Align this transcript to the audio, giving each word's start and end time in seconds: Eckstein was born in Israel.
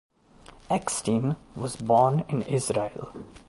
Eckstein 0.67 1.35
was 1.53 1.75
born 1.75 2.25
in 2.27 2.41
Israel. 2.41 3.13